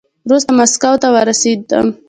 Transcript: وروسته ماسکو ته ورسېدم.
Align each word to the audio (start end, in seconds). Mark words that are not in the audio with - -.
وروسته 0.27 0.51
ماسکو 0.57 0.91
ته 1.01 1.07
ورسېدم. 1.13 1.87